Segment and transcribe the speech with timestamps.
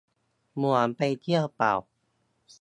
[0.55, 1.79] เหมือนไปเที่ยวป่ะ